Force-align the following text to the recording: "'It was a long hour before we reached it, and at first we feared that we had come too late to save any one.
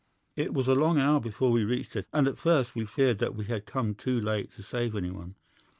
"'It 0.35 0.51
was 0.51 0.67
a 0.67 0.73
long 0.73 0.97
hour 0.97 1.19
before 1.19 1.51
we 1.51 1.63
reached 1.63 1.95
it, 1.95 2.07
and 2.11 2.27
at 2.27 2.39
first 2.39 2.73
we 2.73 2.85
feared 2.87 3.19
that 3.19 3.35
we 3.35 3.45
had 3.45 3.67
come 3.67 3.93
too 3.93 4.19
late 4.19 4.51
to 4.51 4.63
save 4.63 4.95
any 4.95 5.11
one. 5.11 5.35